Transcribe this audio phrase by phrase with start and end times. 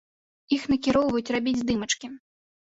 [0.55, 2.11] Іх накіроўваюць рабіць здымачкі.